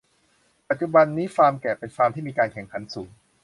[0.69, 3.09] ปัจจุบันนี้ฟาร์มแกะเป็นฟาร์มที่มีการแข่งขันสูง